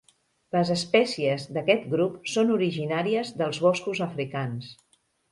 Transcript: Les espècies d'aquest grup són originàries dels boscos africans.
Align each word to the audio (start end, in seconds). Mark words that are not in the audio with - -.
Les 0.53 0.69
espècies 0.75 1.43
d'aquest 1.57 1.83
grup 1.91 2.15
són 2.35 2.49
originàries 2.55 3.29
dels 3.43 3.59
boscos 3.67 4.01
africans. 4.07 4.71